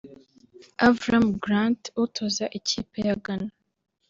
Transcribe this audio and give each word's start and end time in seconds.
Avram 0.87 1.25
Grant 1.43 1.81
utoza 2.03 2.45
ikipe 2.57 2.97
ya 3.07 3.15
Ghana 3.23 3.51